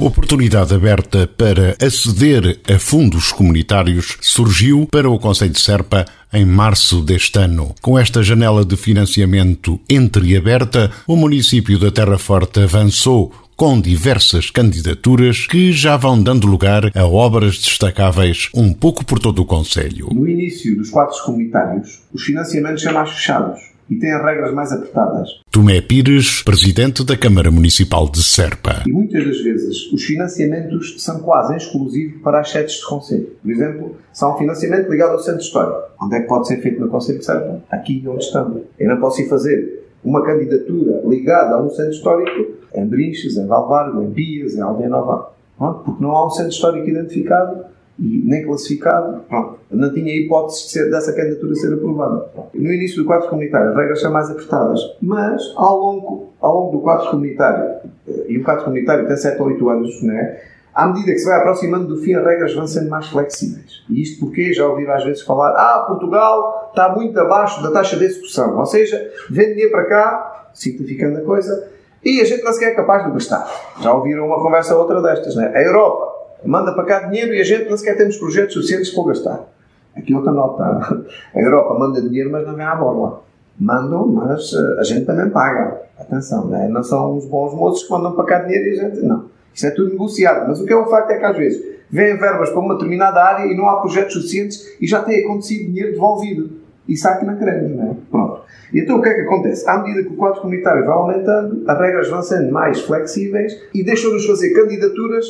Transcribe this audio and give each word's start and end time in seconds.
Oportunidade 0.00 0.72
aberta 0.72 1.26
para 1.26 1.76
aceder 1.84 2.60
a 2.72 2.78
fundos 2.78 3.32
comunitários 3.32 4.16
surgiu 4.20 4.86
para 4.88 5.10
o 5.10 5.18
Conselho 5.18 5.50
de 5.50 5.60
Serpa 5.60 6.04
em 6.32 6.44
março 6.44 7.00
deste 7.00 7.36
ano. 7.40 7.74
Com 7.82 7.98
esta 7.98 8.22
janela 8.22 8.64
de 8.64 8.76
financiamento 8.76 9.80
entreaberta, 9.90 10.92
o 11.04 11.16
município 11.16 11.80
da 11.80 11.90
Terra 11.90 12.16
Forte 12.16 12.60
avançou 12.60 13.32
com 13.56 13.80
diversas 13.80 14.50
candidaturas 14.50 15.48
que 15.48 15.72
já 15.72 15.96
vão 15.96 16.22
dando 16.22 16.46
lugar 16.46 16.92
a 16.96 17.04
obras 17.04 17.58
destacáveis 17.58 18.48
um 18.54 18.72
pouco 18.72 19.04
por 19.04 19.18
todo 19.18 19.42
o 19.42 19.44
Conselho. 19.44 20.10
No 20.12 20.28
início 20.28 20.76
dos 20.76 20.90
quadros 20.90 21.20
comunitários, 21.22 22.02
os 22.14 22.22
financiamentos 22.22 22.84
são 22.84 22.92
mais 22.92 23.10
fechados 23.10 23.67
e 23.90 23.96
têm 23.96 24.12
as 24.12 24.24
regras 24.24 24.52
mais 24.52 24.72
apertadas. 24.72 25.40
Tomé 25.50 25.80
Pires, 25.80 26.42
presidente 26.42 27.04
da 27.04 27.16
Câmara 27.16 27.50
Municipal 27.50 28.08
de 28.08 28.22
Serpa. 28.22 28.82
E 28.86 28.92
muitas 28.92 29.24
das 29.24 29.40
vezes 29.40 29.92
os 29.92 30.04
financiamentos 30.04 31.02
são 31.02 31.20
quase 31.20 31.56
exclusivos 31.56 32.20
para 32.22 32.40
as 32.40 32.50
sedes 32.50 32.74
de 32.74 32.86
Conselho. 32.86 33.30
Por 33.42 33.50
exemplo, 33.50 33.96
são 34.12 34.34
um 34.34 34.38
financiamento 34.38 34.90
ligado 34.90 35.12
ao 35.12 35.20
Centro 35.20 35.40
Histórico. 35.40 35.80
Onde 36.00 36.16
é 36.16 36.20
que 36.20 36.28
pode 36.28 36.46
ser 36.48 36.60
feito 36.60 36.80
no 36.80 36.88
Conselho 36.88 37.18
de 37.18 37.24
Serpa? 37.24 37.62
Aqui 37.70 38.04
onde 38.06 38.24
estamos. 38.24 38.62
Eu 38.78 38.88
não 38.88 39.00
posso 39.00 39.20
ir 39.22 39.28
fazer 39.28 39.86
uma 40.04 40.24
candidatura 40.24 41.02
ligada 41.04 41.54
a 41.54 41.62
um 41.62 41.70
centro 41.70 41.92
histórico 41.92 42.52
em 42.74 42.86
Brinches, 42.86 43.36
em 43.36 43.46
Valvargo, 43.46 44.02
em 44.02 44.10
Pias, 44.10 44.54
em 44.54 44.60
Aldeia 44.60 44.88
Nova. 44.88 45.32
Porque 45.58 46.02
não 46.02 46.12
há 46.12 46.26
um 46.26 46.30
centro 46.30 46.52
histórico 46.52 46.88
identificado 46.88 47.64
e 47.98 48.22
nem 48.24 48.44
classificado. 48.44 49.22
Pronto. 49.28 49.58
Não 49.70 49.92
tinha 49.92 50.14
hipótese 50.14 50.64
de 50.64 50.70
ser, 50.70 50.90
dessa 50.90 51.12
candidatura 51.12 51.54
ser 51.54 51.72
aprovada. 51.74 52.26
No 52.54 52.72
início 52.72 53.02
do 53.02 53.04
quadro 53.04 53.28
comunitário, 53.28 53.70
as 53.70 53.76
regras 53.76 54.00
são 54.00 54.12
mais 54.12 54.30
apertadas, 54.30 54.80
mas 55.02 55.42
ao 55.56 55.78
longo, 55.78 56.32
ao 56.40 56.54
longo 56.54 56.76
do 56.78 56.82
quadro 56.82 57.10
comunitário, 57.10 57.80
eh, 58.06 58.26
e 58.28 58.38
o 58.38 58.44
quadro 58.44 58.64
comunitário 58.64 59.06
tem 59.06 59.16
7 59.16 59.40
ou 59.40 59.48
8 59.48 59.68
anos, 59.68 60.02
né? 60.02 60.40
à 60.78 60.86
medida 60.86 61.10
que 61.10 61.18
se 61.18 61.26
vai 61.26 61.40
aproximando 61.40 61.88
do 61.88 62.00
fim, 62.00 62.14
as 62.14 62.24
regras 62.24 62.54
vão 62.54 62.64
sendo 62.64 62.88
mais 62.88 63.08
flexíveis. 63.08 63.82
E 63.90 64.00
isto 64.00 64.20
porque 64.20 64.52
já 64.52 64.64
ouvi 64.64 64.86
às 64.86 65.02
vezes 65.02 65.22
falar: 65.22 65.50
ah, 65.50 65.84
Portugal 65.88 66.68
está 66.70 66.94
muito 66.94 67.18
abaixo 67.18 67.60
da 67.64 67.72
taxa 67.72 67.96
de 67.96 68.04
execução. 68.04 68.56
Ou 68.56 68.64
seja, 68.64 69.10
vem 69.28 69.48
dinheiro 69.48 69.72
para 69.72 69.86
cá, 69.86 70.50
simplificando 70.54 71.18
a 71.18 71.22
coisa, 71.22 71.68
e 72.04 72.20
a 72.20 72.24
gente 72.24 72.44
não 72.44 72.52
sequer 72.52 72.72
é 72.72 72.74
capaz 72.76 73.04
de 73.04 73.10
gastar. 73.10 73.50
Já 73.80 73.92
ouviram 73.92 74.24
uma 74.26 74.40
conversa 74.40 74.76
ou 74.76 74.82
outra 74.82 75.02
destas, 75.02 75.34
né? 75.34 75.50
A 75.52 75.60
Europa 75.60 76.17
manda 76.44 76.72
para 76.72 76.84
cá 76.84 77.00
dinheiro 77.00 77.34
e 77.34 77.40
a 77.40 77.44
gente 77.44 77.68
não 77.68 77.76
sequer 77.76 77.96
temos 77.96 78.16
projetos 78.16 78.54
suficientes 78.54 78.90
para 78.90 79.04
gastar. 79.04 79.48
Aqui 79.96 80.14
outra 80.14 80.32
nota. 80.32 81.04
A 81.34 81.40
Europa 81.40 81.78
manda 81.78 82.00
dinheiro, 82.00 82.30
mas 82.30 82.46
não 82.46 82.54
vem 82.54 82.64
à 82.64 82.74
bola. 82.74 83.22
Mandam, 83.58 84.06
mas 84.06 84.52
eh, 84.52 84.80
a 84.80 84.84
gente 84.84 85.04
também 85.04 85.28
paga. 85.30 85.82
Atenção, 85.98 86.46
né? 86.46 86.68
não 86.68 86.82
são 86.84 87.16
os 87.16 87.26
bons 87.26 87.52
moços 87.54 87.84
que 87.84 87.90
mandam 87.90 88.12
para 88.12 88.24
cá 88.24 88.38
dinheiro 88.40 88.68
e 88.68 88.78
a 88.78 88.88
gente 88.88 89.00
não. 89.04 89.24
Isso 89.52 89.66
é 89.66 89.70
tudo 89.72 89.90
negociado. 89.90 90.46
Mas 90.46 90.60
o 90.60 90.64
que 90.64 90.72
é 90.72 90.80
um 90.80 90.86
facto 90.86 91.10
é 91.10 91.18
que 91.18 91.24
às 91.24 91.36
vezes 91.36 91.64
vêm 91.90 92.16
verbas 92.16 92.50
para 92.50 92.60
uma 92.60 92.74
determinada 92.74 93.20
área 93.20 93.52
e 93.52 93.56
não 93.56 93.68
há 93.68 93.80
projetos 93.80 94.12
suficientes 94.12 94.76
e 94.80 94.86
já 94.86 95.02
tem 95.02 95.24
acontecido 95.24 95.66
dinheiro 95.66 95.92
devolvido. 95.92 96.50
Isso 96.86 97.06
há 97.08 97.16
que 97.16 97.26
não 97.26 97.36
queremos, 97.36 97.76
não 97.76 97.90
é? 97.90 97.96
Pronto. 98.08 98.42
E 98.72 98.80
então 98.80 98.98
o 98.98 99.02
que 99.02 99.08
é 99.08 99.14
que 99.14 99.20
acontece? 99.22 99.68
À 99.68 99.78
medida 99.78 100.04
que 100.04 100.14
o 100.14 100.16
quadro 100.16 100.40
comunitário 100.40 100.84
vai 100.86 100.94
aumentando, 100.94 101.64
as 101.66 101.78
regras 101.78 102.08
vão 102.08 102.22
sendo 102.22 102.52
mais 102.52 102.80
flexíveis 102.80 103.60
e 103.74 103.82
deixam-nos 103.82 104.24
fazer 104.24 104.50
candidaturas 104.50 105.26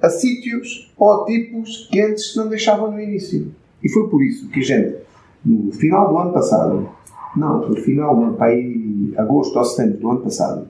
a 0.00 0.08
sítios 0.08 0.92
ou 0.96 1.24
tipos 1.24 1.88
que 1.90 2.00
antes 2.00 2.34
não 2.36 2.48
deixavam 2.48 2.90
no 2.90 3.00
início. 3.00 3.52
E 3.82 3.88
foi 3.88 4.08
por 4.08 4.22
isso 4.22 4.48
que 4.48 4.60
a 4.60 4.62
gente, 4.62 4.96
no 5.44 5.72
final 5.72 6.08
do 6.08 6.18
ano 6.18 6.32
passado, 6.32 6.88
não, 7.36 7.68
no 7.68 7.76
final, 7.76 8.16
no 8.16 8.34
para 8.34 8.48
aí, 8.48 9.12
agosto 9.16 9.58
ou 9.58 9.64
setembro 9.64 9.98
do 9.98 10.10
ano 10.10 10.20
passado, 10.20 10.68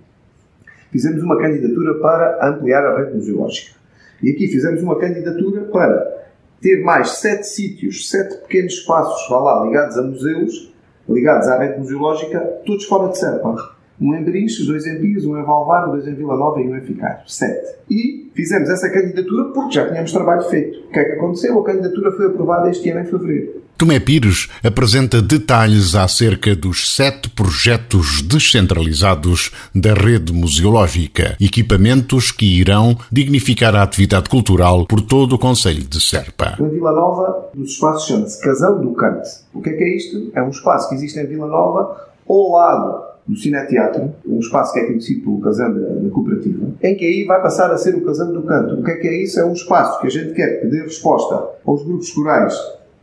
fizemos 0.91 1.22
uma 1.22 1.38
candidatura 1.38 1.94
para 2.00 2.48
ampliar 2.48 2.84
a 2.84 2.98
rede 2.98 3.16
museológica. 3.16 3.76
E 4.22 4.30
aqui 4.30 4.48
fizemos 4.48 4.82
uma 4.82 4.98
candidatura 4.98 5.62
para 5.62 6.19
ter 6.60 6.82
mais 6.82 7.19
sete 7.19 7.47
sítios, 7.47 8.08
sete 8.10 8.36
pequenos 8.42 8.75
espaços, 8.75 9.28
vá 9.28 9.38
lá, 9.38 9.64
ligados 9.64 9.97
a 9.97 10.02
museus, 10.02 10.72
ligados 11.08 11.47
à 11.48 11.58
rede 11.58 11.78
museológica, 11.78 12.41
todos 12.66 12.84
fora 12.84 13.08
de 13.10 13.19
Serpa. 13.19 13.77
Um 14.00 14.14
em 14.14 14.22
Brinches, 14.22 14.66
dois 14.66 14.86
em 14.86 15.00
Pias, 15.00 15.25
um 15.25 15.36
em 15.36 15.42
Valvar, 15.42 15.91
dois 15.91 16.06
em 16.06 16.14
Vila 16.14 16.36
Nova 16.36 16.60
e 16.60 16.69
um 16.69 16.76
em 16.76 16.81
Ficário. 16.81 17.19
Sete. 17.26 17.78
E 17.91 18.31
fizemos 18.34 18.69
essa 18.70 18.88
candidatura 18.88 19.53
porque 19.53 19.75
já 19.75 19.88
tínhamos 19.88 20.12
trabalho 20.12 20.42
feito. 20.42 20.78
O 20.81 20.92
que 20.92 20.98
é 20.98 21.04
que 21.04 21.12
aconteceu? 21.12 21.59
A 21.59 21.64
candidatura 21.64 22.12
foi 22.12 22.26
aprovada 22.26 22.70
este 22.70 22.88
ano 22.91 23.00
em 23.00 23.04
fevereiro. 23.04 23.69
Tomé 23.78 24.00
Pires 24.00 24.48
apresenta 24.64 25.22
detalhes 25.22 25.94
acerca 25.94 26.56
dos 26.56 26.97
sete 26.97 27.31
projetos 27.31 28.22
descentralizados 28.22 29.53
da 29.72 29.94
rede 29.94 30.32
museológica, 30.32 31.37
equipamentos 31.41 32.32
que 32.32 32.58
irão 32.58 32.98
dignificar 33.10 33.76
a 33.76 33.84
atividade 33.84 34.28
cultural 34.28 34.84
por 34.84 35.00
todo 35.00 35.34
o 35.34 35.38
Conselho 35.38 35.84
de 35.84 36.00
Serpa. 36.00 36.56
Em 36.60 36.69
Vila 36.69 36.91
Nova, 36.91 37.50
os 37.56 37.70
espaços 37.70 38.08
chama-se 38.08 38.42
Casão 38.42 38.81
do 38.81 38.92
Cante. 38.94 39.28
O 39.54 39.62
que 39.62 39.70
é 39.70 39.72
que 39.75 39.84
é 39.84 39.97
isto? 39.97 40.32
É 40.34 40.42
um 40.42 40.50
espaço 40.50 40.88
que 40.88 40.97
existe 40.97 41.20
em 41.20 41.26
Vila 41.26 41.47
Nova 41.47 42.08
ao 42.28 42.50
lado 42.50 43.07
do 43.28 43.36
Cineteatro, 43.36 44.10
um 44.26 44.38
espaço 44.38 44.72
que 44.72 44.80
é 44.80 44.86
conhecido 44.86 45.22
pelo 45.22 45.40
Casão 45.40 45.74
da, 45.74 46.10
Cooperativa, 46.10 46.66
em 46.82 46.96
que 46.96 47.04
aí 47.04 47.24
vai 47.24 47.42
passar 47.42 47.70
a 47.70 47.76
ser 47.76 47.94
o 47.94 48.00
Casão 48.00 48.32
do 48.32 48.42
Canto. 48.42 48.80
O 48.80 48.82
que 48.82 48.90
é 48.90 48.96
que 48.96 49.06
é 49.06 49.22
isso? 49.22 49.38
É 49.38 49.44
um 49.44 49.52
espaço 49.52 50.00
que 50.00 50.06
a 50.06 50.10
gente 50.10 50.32
quer 50.32 50.60
que 50.60 50.66
dê 50.66 50.80
resposta 50.80 51.50
aos 51.66 51.84
grupos 51.84 52.10
corais 52.10 52.54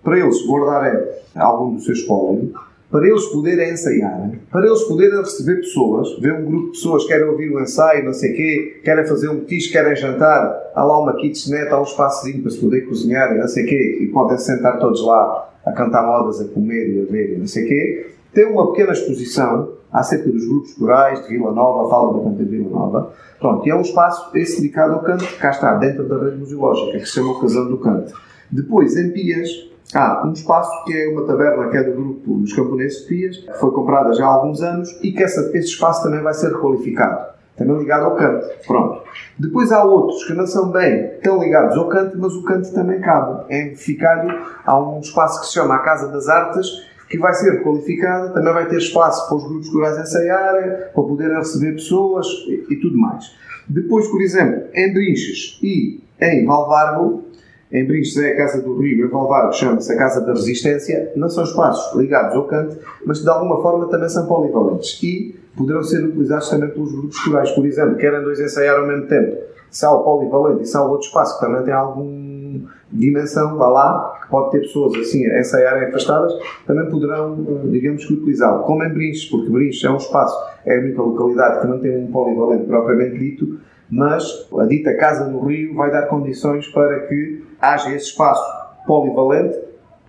para 0.04 0.20
eles 0.20 0.46
guardarem 0.48 1.08
algum 1.36 1.76
do 1.76 1.82
seu 1.82 1.94
espólio, 1.94 2.54
para 2.90 3.08
eles 3.08 3.26
poderem 3.26 3.74
ensaiar, 3.74 4.32
para 4.52 4.66
eles 4.66 4.84
poderem 4.84 5.20
receber 5.20 5.56
pessoas, 5.58 6.18
ver 6.20 6.34
um 6.34 6.46
grupo 6.46 6.66
de 6.68 6.72
pessoas 6.72 7.04
que 7.04 7.10
querem 7.10 7.26
ouvir 7.26 7.52
o 7.52 7.60
ensaio, 7.60 8.06
não 8.06 8.14
sei 8.14 8.32
o 8.32 8.36
quê, 8.36 8.82
querem 8.84 9.06
fazer 9.06 9.30
um 9.30 9.40
petisco, 9.42 9.74
querem 9.74 9.96
jantar, 9.96 10.72
há 10.74 10.84
lá 10.84 11.00
uma 11.00 11.16
kitchenette, 11.18 11.70
há 11.70 11.80
um 11.80 11.84
espaçozinho 11.84 12.42
para 12.42 12.52
se 12.52 12.60
poder 12.60 12.82
cozinhar, 12.82 13.36
não 13.36 13.48
sei 13.48 13.66
o 13.66 13.68
quê, 13.68 13.98
e 14.02 14.08
podem 14.08 14.38
sentar 14.38 14.80
todos 14.80 15.04
lá 15.06 15.50
a 15.66 15.72
cantar 15.72 16.06
modas, 16.06 16.40
a 16.40 16.46
comer 16.46 16.88
e 16.90 17.02
a 17.02 17.12
ver, 17.12 17.38
não 17.38 17.48
sei 17.48 17.66
o 17.66 17.68
quê. 17.68 18.15
Tem 18.36 18.52
uma 18.52 18.68
pequena 18.68 18.92
exposição 18.92 19.70
acerca 19.90 20.30
dos 20.30 20.46
grupos 20.46 20.74
corais 20.74 21.22
de 21.22 21.30
Vila 21.30 21.54
Nova, 21.54 21.90
fala 21.90 22.14
do 22.14 22.20
canto 22.20 22.36
de 22.36 22.44
Vila 22.44 22.70
Nova. 22.70 23.14
Pronto, 23.40 23.66
e 23.66 23.72
é 23.72 23.76
um 23.76 23.80
espaço 23.80 24.30
esse 24.36 24.58
dedicado 24.58 24.96
ao 24.96 25.04
canto, 25.04 25.26
que 25.26 25.38
cá 25.38 25.52
está, 25.52 25.76
dentro 25.76 26.04
da 26.04 26.22
rede 26.22 26.36
museológica, 26.36 27.00
que 27.00 27.06
se 27.06 27.14
chama 27.14 27.32
o 27.32 27.70
do 27.70 27.78
Canto. 27.78 28.14
Depois, 28.52 28.98
em 28.98 29.12
Pias, 29.12 29.50
há 29.94 30.28
um 30.28 30.34
espaço 30.34 30.84
que 30.84 30.94
é 30.94 31.08
uma 31.08 31.26
taberna 31.26 31.70
que 31.70 31.78
é 31.78 31.84
do 31.84 31.94
grupo 31.94 32.34
dos 32.40 32.52
camponeses 32.52 33.04
de 33.04 33.08
Pias, 33.08 33.38
que 33.38 33.54
foi 33.54 33.72
comprada 33.72 34.14
já 34.14 34.26
há 34.26 34.34
alguns 34.34 34.62
anos 34.62 34.90
e 35.02 35.14
que 35.14 35.24
essa, 35.24 35.40
esse 35.58 35.70
espaço 35.70 36.04
também 36.04 36.22
vai 36.22 36.34
ser 36.34 36.52
requalificado. 36.52 37.34
Também 37.56 37.78
ligado 37.78 38.04
ao 38.04 38.16
canto. 38.18 38.48
Pronto. 38.68 39.02
Depois 39.40 39.72
há 39.72 39.82
outros 39.86 40.26
que 40.26 40.34
não 40.34 40.46
são 40.46 40.72
bem 40.72 41.12
tão 41.24 41.42
ligados 41.42 41.78
ao 41.78 41.88
canto, 41.88 42.18
mas 42.20 42.34
o 42.34 42.44
canto 42.44 42.74
também 42.74 43.00
cabe. 43.00 43.46
Em 43.50 43.76
Ficário 43.78 44.30
há 44.66 44.78
um 44.78 45.00
espaço 45.00 45.40
que 45.40 45.48
se 45.48 45.54
chama 45.54 45.76
a 45.76 45.80
Casa 45.80 46.10
das 46.10 46.28
Artes, 46.28 46.68
que 47.10 47.18
vai 47.18 47.34
ser 47.34 47.62
qualificada, 47.64 48.30
também 48.30 48.54
vai 48.54 48.68
ter 48.68 48.78
espaço 48.78 49.28
para 49.28 49.38
os 49.38 49.48
grupos 49.48 49.70
corais 49.70 49.98
ensaiarem, 49.98 50.72
para 50.94 51.04
poderem 51.04 51.38
receber 51.38 51.74
pessoas 51.74 52.28
e, 52.48 52.66
e, 52.70 52.76
tudo 52.80 52.98
mais. 52.98 53.36
Depois, 53.68 54.08
por 54.08 54.22
exemplo, 54.22 54.64
em 54.74 54.94
Brinches 54.94 55.60
e 55.62 56.04
em 56.20 56.46
Valvargo, 56.46 57.24
em 57.72 57.86
Brinches 57.86 58.18
é 58.18 58.32
a 58.32 58.38
Casa 58.38 58.62
do 58.62 58.78
Rio, 58.80 59.06
em 59.06 59.10
Valvargo 59.10 59.54
chama-se 59.54 59.92
a 59.92 59.98
Casa 59.98 60.22
da 60.22 60.34
Resistência, 60.34 61.12
não 61.16 61.30
são 61.30 61.44
espaços 61.44 61.96
ligados 62.00 62.36
ao 62.36 62.46
canto, 62.46 62.78
mas 63.06 63.22
de 63.22 63.30
alguma 63.30 63.62
forma 63.62 63.88
também 63.90 64.10
são 64.10 64.26
polivalentes 64.28 65.02
e 65.04 65.36
poderão 65.56 65.84
ser 65.84 66.04
utilizados 66.04 66.50
também 66.50 66.70
pelos 66.70 66.92
grupos 66.92 67.20
corais. 67.20 67.52
Por 67.52 67.66
exemplo, 67.66 67.98
querem 67.98 68.22
dois 68.24 68.40
ensaiar 68.40 68.78
ao 68.78 68.88
mesmo 68.88 69.08
tempo, 69.08 69.38
se 69.70 69.86
há 69.86 69.92
o 69.92 70.04
polivalente 70.04 70.64
e 70.64 70.66
se 70.66 70.78
há 70.78 70.84
o 70.84 70.90
outro 70.90 71.08
espaço 71.08 71.40
que 71.40 71.46
também 71.46 71.64
tem 71.64 71.74
algum 71.74 72.62
dimensão, 72.92 73.58
vá 73.58 73.68
lá, 73.68 74.15
pode 74.30 74.52
ter 74.52 74.60
pessoas 74.62 74.96
assim 74.96 75.26
a 75.28 75.40
ensaiarem 75.40 75.90
afastadas, 75.90 76.34
também 76.66 76.90
poderão, 76.90 77.46
eh, 77.48 77.68
digamos 77.70 78.06
que, 78.06 78.14
utilizá-lo. 78.14 78.64
Como 78.64 78.84
em 78.84 78.90
Brinches, 78.90 79.26
porque 79.26 79.50
Brinches 79.50 79.84
é 79.84 79.92
um 79.92 79.98
espaço, 79.98 80.36
é 80.66 80.78
a 80.78 80.80
única 80.80 81.02
localidade 81.02 81.62
que 81.62 81.68
não 81.68 81.80
tem 81.80 81.98
um 81.98 82.08
polivalente 82.08 82.66
propriamente 82.66 83.18
dito, 83.18 83.60
mas 83.90 84.48
a 84.58 84.66
dita 84.66 84.94
Casa 84.96 85.30
do 85.30 85.40
Rio 85.40 85.76
vai 85.76 85.92
dar 85.92 86.04
condições 86.04 86.68
para 86.68 87.02
que 87.02 87.44
haja 87.62 87.90
esse 87.90 88.08
espaço 88.08 88.44
polivalente, 88.86 89.58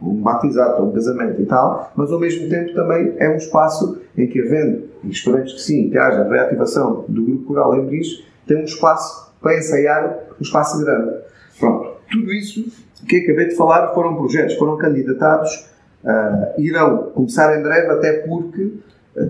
um 0.01 0.15
batizado 0.23 0.85
um 0.85 0.93
casamento 0.93 1.41
e 1.41 1.47
tal, 1.47 1.91
mas 1.97 2.13
ao 2.13 2.21
mesmo 2.21 2.49
tempo 2.49 2.75
também 2.75 3.15
é 3.19 3.31
um 3.31 3.37
espaço 3.37 3.99
em 4.17 4.27
que, 4.27 4.41
havendo, 4.41 4.85
e 5.05 5.11
esperamos 5.11 5.53
que 5.53 5.61
sim, 5.61 5.89
que 5.91 5.97
haja 5.97 6.29
reativação 6.29 7.05
do 7.09 7.23
grupo 7.23 7.45
coral 7.45 7.77
em 7.77 7.87
Brinches, 7.87 8.25
tem 8.47 8.59
um 8.59 8.65
espaço 8.65 9.33
para 9.41 9.59
ensaiar, 9.59 10.19
um 10.39 10.43
espaço 10.43 10.79
grande. 10.85 11.17
Pronto. 11.59 11.86
Tudo 12.11 12.33
isso 12.33 12.65
que 13.09 13.17
acabei 13.19 13.49
de 13.49 13.57
falar 13.57 13.93
foram 13.95 14.17
projetos, 14.17 14.55
foram 14.55 14.77
candidatados, 14.77 15.69
uh, 16.05 16.61
irão 16.61 17.11
começar 17.15 17.59
em 17.59 17.63
breve, 17.63 17.89
até 17.89 18.13
porque 18.27 18.73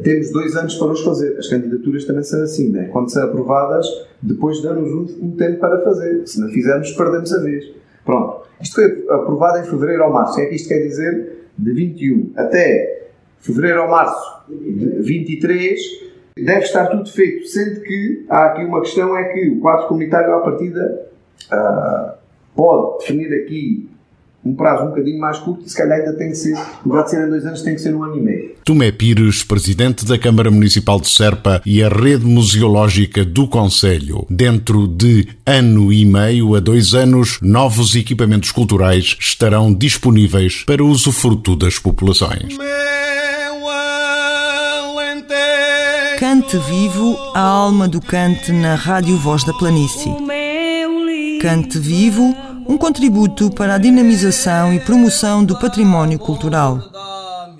temos 0.02 0.32
dois 0.32 0.56
anos 0.56 0.74
para 0.74 0.88
os 0.88 1.02
fazer. 1.02 1.38
As 1.38 1.48
candidaturas 1.48 2.04
também 2.04 2.24
são 2.24 2.42
assim, 2.42 2.70
né? 2.70 2.88
quando 2.92 3.10
são 3.10 3.22
aprovadas, 3.22 3.86
depois 4.20 4.60
damos 4.60 4.90
um, 4.90 5.26
um 5.26 5.30
tempo 5.36 5.60
para 5.60 5.80
fazer. 5.82 6.26
Se 6.26 6.40
não 6.40 6.48
fizermos, 6.48 6.90
perdemos 6.92 7.32
a 7.32 7.40
vez. 7.40 7.72
Pronto. 8.04 8.46
Isto 8.60 8.74
foi 8.74 9.06
aprovado 9.10 9.58
em 9.58 9.64
fevereiro 9.64 10.04
ou 10.04 10.12
março. 10.12 10.40
É 10.40 10.46
que 10.46 10.56
isto 10.56 10.68
quer 10.68 10.80
dizer? 10.80 11.46
De 11.56 11.72
21 11.72 12.32
até 12.36 13.08
fevereiro 13.38 13.82
ou 13.82 13.88
março 13.88 14.44
de 14.48 15.02
23, 15.02 15.80
deve 16.36 16.60
estar 16.60 16.86
tudo 16.86 17.10
feito. 17.10 17.46
Sendo 17.46 17.80
que 17.80 18.26
há 18.28 18.46
aqui 18.46 18.64
uma 18.64 18.80
questão: 18.80 19.16
é 19.16 19.24
que 19.24 19.50
o 19.50 19.60
quadro 19.60 19.86
comunitário, 19.86 20.34
à 20.34 20.40
partida, 20.40 21.06
uh, 21.52 22.15
pode 22.56 23.00
definir 23.00 23.32
aqui 23.32 23.88
um 24.46 24.54
prazo 24.54 24.84
um 24.84 24.88
bocadinho 24.88 25.18
mais 25.18 25.38
curto 25.38 25.64
e 25.66 25.68
se 25.68 25.76
calhar 25.76 25.98
ainda 25.98 26.12
tem 26.14 26.28
que 26.28 26.36
ser, 26.36 26.54
em 26.54 27.02
de 27.02 27.10
ser 27.10 27.26
em 27.26 27.28
dois 27.28 27.44
anos, 27.44 27.62
tem 27.62 27.74
que 27.74 27.80
ser 27.80 27.94
um 27.94 28.04
ano 28.04 28.16
e 28.16 28.20
meio. 28.20 28.54
Tomé 28.64 28.92
Pires, 28.92 29.42
presidente 29.42 30.04
da 30.04 30.16
Câmara 30.16 30.50
Municipal 30.50 31.00
de 31.00 31.08
Serpa 31.08 31.60
e 31.66 31.82
a 31.82 31.88
rede 31.88 32.24
museológica 32.24 33.24
do 33.24 33.48
Conselho. 33.48 34.24
Dentro 34.30 34.86
de 34.86 35.28
ano 35.44 35.92
e 35.92 36.04
meio 36.04 36.54
a 36.54 36.60
dois 36.60 36.94
anos, 36.94 37.38
novos 37.42 37.96
equipamentos 37.96 38.52
culturais 38.52 39.16
estarão 39.18 39.74
disponíveis 39.74 40.62
para 40.64 40.84
usufruto 40.84 41.56
das 41.56 41.78
populações. 41.78 42.56
Cante 46.18 46.56
vivo 46.56 47.16
a 47.34 47.40
alma 47.40 47.86
do 47.86 48.00
cante 48.00 48.50
na 48.50 48.74
Rádio 48.74 49.16
Voz 49.18 49.44
da 49.44 49.52
Planície. 49.52 50.10
Cante 51.42 51.78
vivo 51.78 52.34
um 52.68 52.76
contributo 52.76 53.50
para 53.50 53.74
a 53.74 53.78
dinamização 53.78 54.72
e 54.72 54.80
promoção 54.80 55.44
do 55.44 55.58
património 55.58 56.18
cultural. 56.18 56.80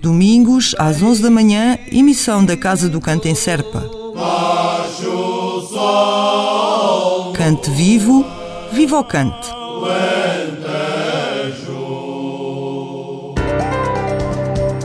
Domingos, 0.00 0.75
às 0.79 1.03
11 1.03 1.23
da 1.23 1.31
manhã, 1.31 1.79
emissão 1.91 2.44
da 2.44 2.56
Casa 2.56 2.88
do 2.88 3.00
Canto 3.00 3.29
em 3.29 3.35
Serpa. 3.35 3.88
Cante 7.35 7.70
vivo, 7.70 8.25
viva 8.73 8.99
o 8.99 9.05
cante. 9.05 9.56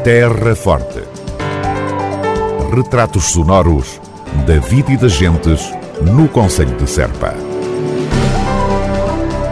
Terra 0.04 0.56
Forte. 0.56 1.04
Retratos 2.76 3.26
sonoros 3.26 4.02
da 4.48 4.60
vida 4.60 4.92
e 4.92 4.98
das 4.98 5.12
gentes 5.12 5.72
no 6.02 6.28
Conselho 6.28 6.76
de 6.78 6.90
Serpa. 6.90 7.51